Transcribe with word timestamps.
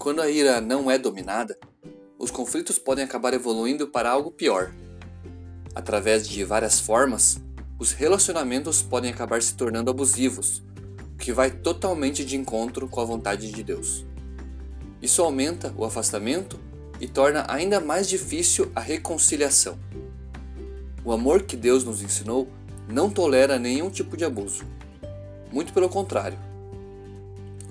quando 0.00 0.22
a 0.22 0.30
ira 0.30 0.62
não 0.62 0.90
é 0.90 0.96
dominada, 0.96 1.58
os 2.18 2.30
conflitos 2.30 2.78
podem 2.78 3.04
acabar 3.04 3.34
evoluindo 3.34 3.86
para 3.86 4.10
algo 4.10 4.30
pior. 4.30 4.72
Através 5.74 6.26
de 6.26 6.42
várias 6.42 6.80
formas, 6.80 7.38
os 7.78 7.92
relacionamentos 7.92 8.80
podem 8.80 9.10
acabar 9.10 9.42
se 9.42 9.54
tornando 9.54 9.90
abusivos, 9.90 10.62
o 11.12 11.18
que 11.18 11.34
vai 11.34 11.50
totalmente 11.50 12.24
de 12.24 12.34
encontro 12.34 12.88
com 12.88 12.98
a 12.98 13.04
vontade 13.04 13.52
de 13.52 13.62
Deus. 13.62 14.06
Isso 15.02 15.22
aumenta 15.22 15.74
o 15.76 15.84
afastamento 15.84 16.58
e 16.98 17.06
torna 17.06 17.44
ainda 17.46 17.78
mais 17.78 18.08
difícil 18.08 18.72
a 18.74 18.80
reconciliação. 18.80 19.78
O 21.04 21.12
amor 21.12 21.42
que 21.42 21.58
Deus 21.58 21.84
nos 21.84 22.00
ensinou 22.00 22.48
não 22.88 23.10
tolera 23.10 23.58
nenhum 23.58 23.90
tipo 23.90 24.16
de 24.16 24.24
abuso. 24.24 24.64
Muito 25.52 25.74
pelo 25.74 25.90
contrário. 25.90 26.38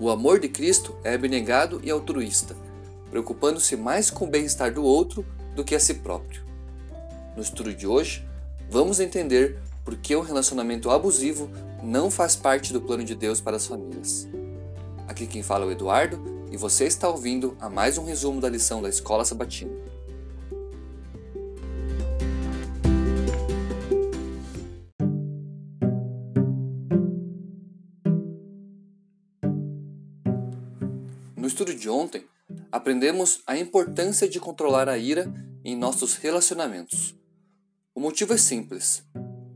O 0.02 0.10
amor 0.10 0.40
de 0.40 0.48
Cristo 0.48 0.96
é 1.04 1.14
abnegado 1.14 1.82
e 1.84 1.92
altruísta, 1.92 2.56
preocupando-se 3.10 3.76
mais 3.76 4.10
com 4.10 4.24
o 4.24 4.30
bem-estar 4.30 4.74
do 4.74 4.82
outro 4.82 5.26
do 5.54 5.62
que 5.62 5.76
a 5.76 5.80
si 5.80 5.96
próprio. 5.96 6.42
No 7.36 7.44
estudo 7.44 7.74
de 7.74 7.86
hoje, 7.86 8.26
vamos 8.70 9.02
entender 9.02 9.60
por 9.84 9.98
que 9.98 10.16
o 10.16 10.22
relacionamento 10.22 10.90
abusivo 10.90 11.50
não 11.84 12.10
faz 12.10 12.34
parte 12.34 12.72
do 12.72 12.80
plano 12.80 13.04
de 13.04 13.14
Deus 13.14 13.42
para 13.42 13.58
as 13.58 13.68
famílias. 13.68 14.26
Aqui 15.06 15.28
quem 15.28 15.44
fala 15.44 15.66
é 15.66 15.68
o 15.68 15.72
Eduardo 15.72 16.18
e 16.50 16.56
você 16.56 16.86
está 16.86 17.10
ouvindo 17.10 17.58
a 17.60 17.70
mais 17.70 17.98
um 17.98 18.06
resumo 18.06 18.40
da 18.40 18.48
lição 18.48 18.82
da 18.82 18.88
Escola 18.88 19.26
Sabatina. 19.26 19.72
Estudo 31.50 31.74
de 31.74 31.90
ontem, 31.90 32.26
aprendemos 32.72 33.42
a 33.46 33.58
importância 33.58 34.30
de 34.30 34.40
controlar 34.40 34.88
a 34.88 34.98
ira 34.98 35.32
em 35.64 35.76
nossos 35.76 36.16
relacionamentos. 36.16 37.16
O 37.94 38.00
motivo 38.00 38.34
é 38.34 38.38
simples. 38.38 39.04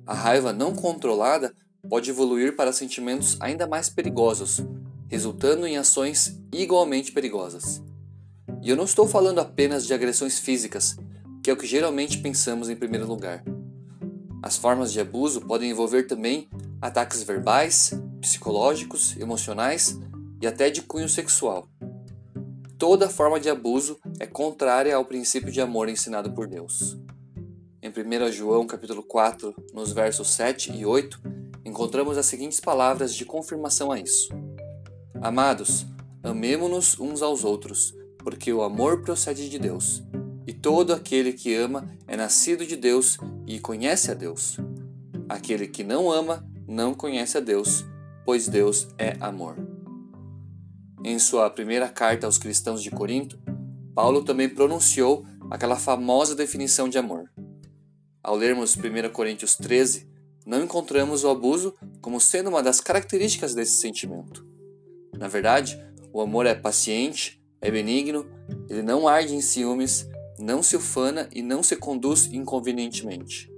A 0.05 0.13
raiva 0.13 0.51
não 0.51 0.75
controlada 0.75 1.55
pode 1.87 2.09
evoluir 2.09 2.55
para 2.55 2.73
sentimentos 2.73 3.37
ainda 3.39 3.67
mais 3.67 3.89
perigosos, 3.89 4.59
resultando 5.07 5.65
em 5.67 5.77
ações 5.77 6.41
igualmente 6.51 7.11
perigosas. 7.11 7.81
E 8.61 8.69
eu 8.69 8.75
não 8.75 8.85
estou 8.85 9.07
falando 9.07 9.39
apenas 9.39 9.85
de 9.85 9.93
agressões 9.93 10.39
físicas, 10.39 10.97
que 11.43 11.49
é 11.49 11.53
o 11.53 11.57
que 11.57 11.67
geralmente 11.67 12.17
pensamos 12.17 12.69
em 12.69 12.75
primeiro 12.75 13.07
lugar. 13.07 13.43
As 14.41 14.57
formas 14.57 14.91
de 14.91 14.99
abuso 14.99 15.41
podem 15.41 15.69
envolver 15.69 16.03
também 16.03 16.49
ataques 16.81 17.23
verbais, 17.23 17.93
psicológicos, 18.19 19.15
emocionais 19.17 19.97
e 20.41 20.47
até 20.47 20.69
de 20.69 20.81
cunho 20.81 21.07
sexual. 21.07 21.69
Toda 22.85 23.07
forma 23.07 23.39
de 23.39 23.49
abuso 23.49 23.97
é 24.19 24.27
contrária 24.27 24.93
ao 24.93 25.05
princípio 25.05 25.49
de 25.49 25.61
amor 25.61 25.87
ensinado 25.87 26.33
por 26.33 26.47
Deus. 26.47 26.97
Em 27.81 27.87
1 27.87 28.29
João 28.29 28.67
capítulo 28.67 29.01
4, 29.01 29.55
nos 29.73 29.93
versos 29.93 30.31
7 30.31 30.73
e 30.73 30.85
8, 30.85 31.17
encontramos 31.63 32.17
as 32.17 32.25
seguintes 32.25 32.59
palavras 32.59 33.15
de 33.15 33.23
confirmação 33.23 33.89
a 33.89 33.97
isso. 33.97 34.27
Amados, 35.21 35.85
amemo-nos 36.21 36.99
uns 36.99 37.21
aos 37.21 37.45
outros, 37.45 37.95
porque 38.17 38.51
o 38.51 38.61
amor 38.61 39.01
procede 39.01 39.49
de 39.49 39.57
Deus. 39.57 40.03
E 40.45 40.51
todo 40.51 40.91
aquele 40.91 41.31
que 41.31 41.55
ama 41.55 41.89
é 42.05 42.17
nascido 42.17 42.65
de 42.65 42.75
Deus 42.75 43.17
e 43.47 43.61
conhece 43.61 44.11
a 44.11 44.13
Deus. 44.13 44.57
Aquele 45.29 45.67
que 45.67 45.85
não 45.85 46.11
ama 46.11 46.45
não 46.67 46.93
conhece 46.93 47.37
a 47.37 47.39
Deus, 47.39 47.85
pois 48.25 48.49
Deus 48.49 48.89
é 48.97 49.15
amor. 49.21 49.72
Em 51.05 51.19
sua 51.19 51.49
primeira 51.49 51.89
carta 51.89 52.25
aos 52.25 52.37
cristãos 52.37 52.81
de 52.81 52.89
Corinto, 52.89 53.37
Paulo 53.93 54.23
também 54.23 54.47
pronunciou 54.47 55.25
aquela 55.51 55.75
famosa 55.75 56.33
definição 56.33 56.87
de 56.87 56.97
amor. 56.97 57.29
Ao 58.23 58.37
lermos 58.37 58.77
1 58.77 59.11
Coríntios 59.11 59.57
13, 59.57 60.07
não 60.45 60.63
encontramos 60.63 61.25
o 61.25 61.29
abuso 61.29 61.73
como 61.99 62.21
sendo 62.21 62.49
uma 62.49 62.63
das 62.63 62.79
características 62.79 63.53
desse 63.53 63.81
sentimento. 63.81 64.47
Na 65.17 65.27
verdade, 65.27 65.77
o 66.13 66.21
amor 66.21 66.45
é 66.45 66.55
paciente, 66.55 67.43
é 67.59 67.69
benigno, 67.69 68.25
ele 68.69 68.81
não 68.81 69.05
arde 69.05 69.35
em 69.35 69.41
ciúmes, 69.41 70.07
não 70.39 70.63
se 70.63 70.77
ufana 70.77 71.27
e 71.33 71.41
não 71.41 71.61
se 71.61 71.75
conduz 71.75 72.31
inconvenientemente. 72.31 73.51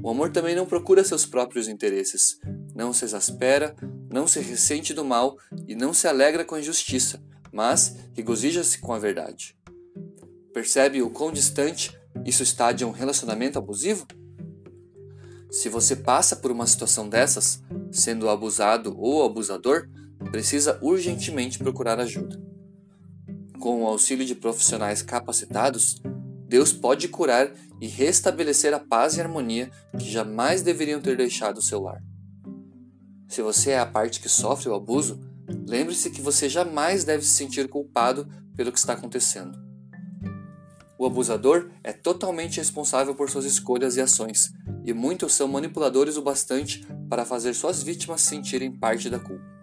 O 0.00 0.10
amor 0.10 0.30
também 0.30 0.54
não 0.54 0.64
procura 0.64 1.02
seus 1.02 1.26
próprios 1.26 1.66
interesses, 1.66 2.38
não 2.72 2.92
se 2.92 3.04
exaspera, 3.04 3.74
não 4.14 4.28
se 4.28 4.38
ressente 4.38 4.94
do 4.94 5.04
mal 5.04 5.36
e 5.66 5.74
não 5.74 5.92
se 5.92 6.06
alegra 6.06 6.44
com 6.44 6.54
a 6.54 6.60
injustiça, 6.60 7.20
mas 7.50 7.96
regozija-se 8.12 8.78
com 8.78 8.92
a 8.92 8.98
verdade. 8.98 9.56
Percebe 10.52 11.02
o 11.02 11.10
quão 11.10 11.32
distante 11.32 11.92
isso 12.24 12.44
está 12.44 12.70
de 12.70 12.84
um 12.84 12.92
relacionamento 12.92 13.58
abusivo? 13.58 14.06
Se 15.50 15.68
você 15.68 15.96
passa 15.96 16.36
por 16.36 16.52
uma 16.52 16.64
situação 16.64 17.08
dessas, 17.08 17.60
sendo 17.90 18.28
abusado 18.28 18.94
ou 18.96 19.24
abusador, 19.24 19.88
precisa 20.30 20.78
urgentemente 20.80 21.58
procurar 21.58 21.98
ajuda. 21.98 22.40
Com 23.58 23.82
o 23.82 23.86
auxílio 23.88 24.24
de 24.24 24.36
profissionais 24.36 25.02
capacitados, 25.02 26.00
Deus 26.46 26.72
pode 26.72 27.08
curar 27.08 27.52
e 27.80 27.88
restabelecer 27.88 28.72
a 28.74 28.78
paz 28.78 29.16
e 29.16 29.20
harmonia 29.20 29.72
que 29.98 30.08
jamais 30.08 30.62
deveriam 30.62 31.00
ter 31.00 31.16
deixado 31.16 31.58
o 31.58 31.62
seu 31.62 31.80
lar. 31.80 32.00
Se 33.28 33.42
você 33.42 33.70
é 33.70 33.78
a 33.78 33.86
parte 33.86 34.20
que 34.20 34.28
sofre 34.28 34.68
o 34.68 34.74
abuso, 34.74 35.20
lembre-se 35.68 36.10
que 36.10 36.22
você 36.22 36.48
jamais 36.48 37.04
deve 37.04 37.24
se 37.24 37.32
sentir 37.32 37.68
culpado 37.68 38.28
pelo 38.56 38.72
que 38.72 38.78
está 38.78 38.92
acontecendo. 38.92 39.58
O 40.98 41.06
abusador 41.06 41.70
é 41.82 41.92
totalmente 41.92 42.58
responsável 42.58 43.14
por 43.14 43.28
suas 43.28 43.44
escolhas 43.44 43.96
e 43.96 44.00
ações, 44.00 44.52
e 44.84 44.92
muitos 44.92 45.34
são 45.34 45.48
manipuladores 45.48 46.16
o 46.16 46.22
bastante 46.22 46.86
para 47.08 47.24
fazer 47.24 47.54
suas 47.54 47.82
vítimas 47.82 48.20
sentirem 48.20 48.70
parte 48.70 49.10
da 49.10 49.18
culpa 49.18 49.54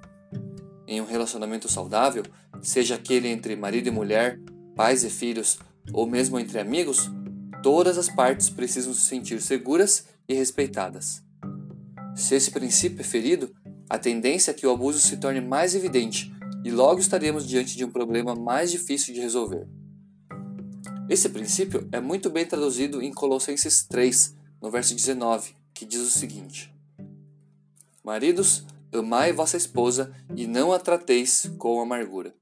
em 0.91 0.99
um 0.99 1.05
relacionamento 1.05 1.71
saudável, 1.71 2.23
seja 2.61 2.95
aquele 2.95 3.29
entre 3.29 3.55
marido 3.55 3.87
e 3.87 3.91
mulher, 3.91 4.37
pais 4.75 5.05
e 5.05 5.09
filhos, 5.09 5.57
ou 5.93 6.05
mesmo 6.05 6.37
entre 6.37 6.59
amigos, 6.59 7.09
todas 7.63 7.97
as 7.97 8.09
partes 8.09 8.49
precisam 8.49 8.93
se 8.93 8.99
sentir 8.99 9.41
seguras 9.41 10.05
e 10.27 10.33
respeitadas. 10.33 11.23
Se 12.15 12.35
esse 12.35 12.51
princípio 12.51 13.01
é 13.01 13.03
ferido, 13.03 13.53
a 13.89 13.97
tendência 13.97 14.51
é 14.51 14.53
que 14.53 14.65
o 14.65 14.71
abuso 14.71 14.99
se 14.99 15.17
torne 15.17 15.41
mais 15.41 15.75
evidente 15.75 16.31
e 16.63 16.71
logo 16.71 16.99
estaremos 16.99 17.47
diante 17.47 17.75
de 17.75 17.83
um 17.83 17.91
problema 17.91 18.35
mais 18.35 18.71
difícil 18.71 19.13
de 19.13 19.19
resolver. 19.19 19.67
Esse 21.09 21.29
princípio 21.29 21.87
é 21.91 21.99
muito 21.99 22.29
bem 22.29 22.45
traduzido 22.45 23.01
em 23.01 23.11
Colossenses 23.11 23.83
3, 23.83 24.35
no 24.61 24.71
verso 24.71 24.95
19, 24.95 25.53
que 25.73 25.85
diz 25.85 26.01
o 26.01 26.09
seguinte: 26.09 26.73
Maridos, 28.03 28.65
Amai 28.93 29.31
vossa 29.31 29.55
esposa 29.55 30.13
e 30.35 30.45
não 30.45 30.73
a 30.73 30.79
trateis 30.79 31.49
com 31.57 31.79
amargura. 31.79 32.35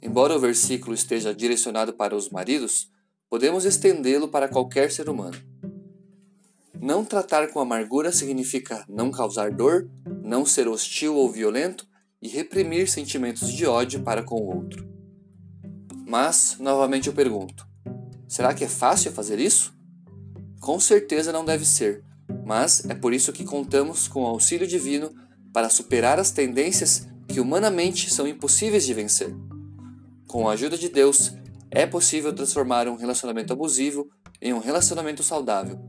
Embora 0.00 0.36
o 0.36 0.38
versículo 0.38 0.94
esteja 0.94 1.34
direcionado 1.34 1.92
para 1.92 2.14
os 2.14 2.30
maridos, 2.30 2.88
podemos 3.28 3.64
estendê-lo 3.64 4.28
para 4.28 4.48
qualquer 4.48 4.92
ser 4.92 5.08
humano. 5.08 5.36
Não 6.84 7.02
tratar 7.02 7.48
com 7.48 7.60
amargura 7.60 8.12
significa 8.12 8.84
não 8.86 9.10
causar 9.10 9.50
dor, 9.50 9.88
não 10.22 10.44
ser 10.44 10.68
hostil 10.68 11.14
ou 11.14 11.32
violento 11.32 11.86
e 12.20 12.28
reprimir 12.28 12.90
sentimentos 12.90 13.50
de 13.50 13.64
ódio 13.64 14.02
para 14.02 14.22
com 14.22 14.34
o 14.34 14.54
outro. 14.54 14.86
Mas, 16.06 16.58
novamente 16.60 17.06
eu 17.06 17.14
pergunto: 17.14 17.66
será 18.28 18.52
que 18.52 18.64
é 18.64 18.68
fácil 18.68 19.10
fazer 19.12 19.38
isso? 19.38 19.74
Com 20.60 20.78
certeza 20.78 21.32
não 21.32 21.42
deve 21.42 21.64
ser, 21.64 22.04
mas 22.44 22.84
é 22.84 22.94
por 22.94 23.14
isso 23.14 23.32
que 23.32 23.46
contamos 23.46 24.06
com 24.06 24.24
o 24.24 24.26
auxílio 24.26 24.66
divino 24.66 25.10
para 25.54 25.70
superar 25.70 26.20
as 26.20 26.32
tendências 26.32 27.08
que 27.26 27.40
humanamente 27.40 28.12
são 28.12 28.28
impossíveis 28.28 28.84
de 28.84 28.92
vencer. 28.92 29.34
Com 30.28 30.46
a 30.46 30.52
ajuda 30.52 30.76
de 30.76 30.90
Deus, 30.90 31.32
é 31.70 31.86
possível 31.86 32.34
transformar 32.34 32.86
um 32.88 32.96
relacionamento 32.96 33.54
abusivo 33.54 34.06
em 34.38 34.52
um 34.52 34.58
relacionamento 34.58 35.22
saudável, 35.22 35.80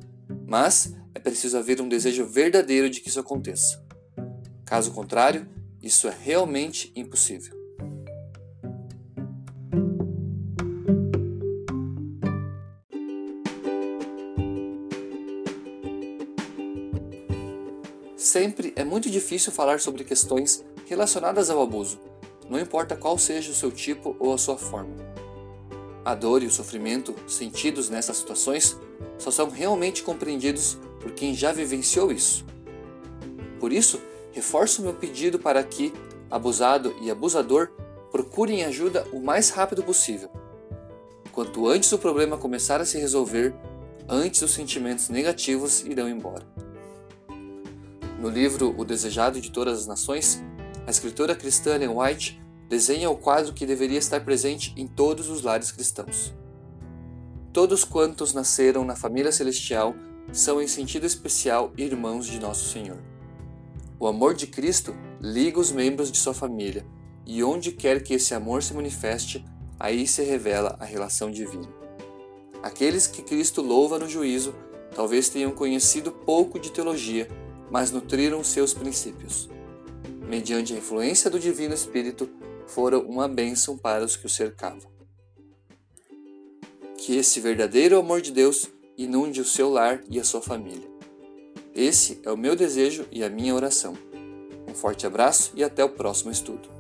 mas 0.47 0.93
é 1.13 1.19
preciso 1.19 1.57
haver 1.57 1.81
um 1.81 1.89
desejo 1.89 2.25
verdadeiro 2.25 2.89
de 2.89 3.01
que 3.01 3.09
isso 3.09 3.19
aconteça. 3.19 3.83
Caso 4.65 4.91
contrário, 4.91 5.47
isso 5.81 6.07
é 6.07 6.15
realmente 6.19 6.91
impossível. 6.95 7.55
Sempre 18.17 18.73
é 18.75 18.83
muito 18.83 19.09
difícil 19.09 19.51
falar 19.51 19.79
sobre 19.79 20.03
questões 20.03 20.65
relacionadas 20.87 21.49
ao 21.49 21.61
abuso, 21.61 21.99
não 22.49 22.59
importa 22.59 22.95
qual 22.95 23.17
seja 23.17 23.51
o 23.51 23.55
seu 23.55 23.71
tipo 23.71 24.15
ou 24.19 24.33
a 24.33 24.37
sua 24.37 24.57
forma. 24.57 24.95
A 26.03 26.13
dor 26.13 26.43
e 26.43 26.45
o 26.45 26.51
sofrimento 26.51 27.15
sentidos 27.27 27.89
nessas 27.89 28.17
situações 28.17 28.77
só 29.17 29.31
são 29.31 29.49
realmente 29.49 30.03
compreendidos 30.03 30.77
por 30.99 31.11
quem 31.11 31.33
já 31.33 31.51
vivenciou 31.51 32.11
isso. 32.11 32.45
Por 33.59 33.71
isso, 33.71 34.01
reforço 34.31 34.81
meu 34.81 34.93
pedido 34.93 35.39
para 35.39 35.63
que, 35.63 35.93
abusado 36.29 36.95
e 37.01 37.09
abusador, 37.09 37.69
procurem 38.11 38.63
ajuda 38.63 39.05
o 39.11 39.19
mais 39.19 39.49
rápido 39.49 39.83
possível. 39.83 40.29
Quanto 41.31 41.67
antes 41.67 41.91
o 41.91 41.97
problema 41.97 42.37
começar 42.37 42.79
a 42.79 42.85
se 42.85 42.97
resolver, 42.97 43.53
antes 44.07 44.41
os 44.41 44.51
sentimentos 44.51 45.09
negativos 45.09 45.81
irão 45.81 46.07
embora. 46.07 46.45
No 48.19 48.29
livro 48.29 48.73
O 48.77 48.85
Desejado 48.85 49.41
de 49.41 49.51
Todas 49.51 49.79
as 49.79 49.87
Nações, 49.87 50.41
a 50.87 50.89
escritora 50.89 51.35
cristã 51.35 51.75
Ellen 51.75 51.89
White 51.89 52.41
desenha 52.69 53.09
o 53.09 53.17
quadro 53.17 53.53
que 53.53 53.65
deveria 53.65 53.99
estar 53.99 54.23
presente 54.23 54.73
em 54.77 54.87
todos 54.87 55.29
os 55.29 55.41
lares 55.41 55.71
cristãos. 55.71 56.33
Todos 57.55 57.85
quantos 57.85 58.33
nasceram 58.33 58.83
na 58.83 58.97
família 58.97 59.31
celestial 59.31 59.95
são, 60.33 60.61
em 60.61 60.67
sentido 60.67 61.05
especial, 61.05 61.71
irmãos 61.77 62.25
de 62.25 62.37
Nosso 62.37 62.67
Senhor. 62.67 62.97
O 63.97 64.07
amor 64.07 64.33
de 64.33 64.45
Cristo 64.45 64.93
liga 65.21 65.57
os 65.57 65.71
membros 65.71 66.11
de 66.11 66.17
sua 66.17 66.33
família, 66.33 66.85
e 67.25 67.41
onde 67.45 67.71
quer 67.71 68.03
que 68.03 68.13
esse 68.13 68.33
amor 68.33 68.61
se 68.61 68.73
manifeste, 68.73 69.45
aí 69.79 70.05
se 70.05 70.21
revela 70.21 70.75
a 70.81 70.83
relação 70.83 71.31
divina. 71.31 71.69
Aqueles 72.61 73.07
que 73.07 73.21
Cristo 73.21 73.61
louva 73.61 73.97
no 73.97 74.09
juízo 74.09 74.53
talvez 74.93 75.29
tenham 75.29 75.51
conhecido 75.51 76.11
pouco 76.11 76.59
de 76.59 76.73
teologia, 76.73 77.29
mas 77.71 77.89
nutriram 77.89 78.43
seus 78.43 78.73
princípios. 78.73 79.49
Mediante 80.27 80.73
a 80.73 80.77
influência 80.77 81.29
do 81.29 81.39
Divino 81.39 81.73
Espírito, 81.73 82.29
foram 82.67 83.03
uma 83.03 83.29
bênção 83.29 83.77
para 83.77 84.03
os 84.03 84.17
que 84.17 84.25
o 84.25 84.29
cercavam. 84.29 84.94
Que 87.05 87.15
esse 87.17 87.39
verdadeiro 87.39 87.99
amor 87.99 88.19
de 88.19 88.31
Deus 88.31 88.67
inunde 88.97 89.39
o 89.39 89.45
seu 89.45 89.69
lar 89.69 90.01
e 90.09 90.19
a 90.19 90.23
sua 90.23 90.41
família. 90.41 90.89
Esse 91.71 92.19
é 92.23 92.31
o 92.31 92.37
meu 92.37 92.55
desejo 92.55 93.05
e 93.11 93.23
a 93.23 93.29
minha 93.29 93.53
oração. 93.53 93.93
Um 94.67 94.73
forte 94.73 95.05
abraço 95.05 95.51
e 95.53 95.63
até 95.63 95.85
o 95.85 95.89
próximo 95.89 96.31
estudo. 96.31 96.74